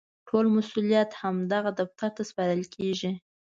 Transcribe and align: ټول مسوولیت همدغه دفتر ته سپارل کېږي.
ټول 0.27 0.45
مسوولیت 0.55 1.09
همدغه 1.21 1.71
دفتر 1.79 2.09
ته 2.15 2.21
سپارل 2.29 2.61
کېږي. 2.75 3.11